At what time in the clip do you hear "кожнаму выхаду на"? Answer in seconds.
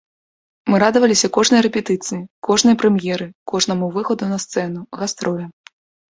3.51-4.37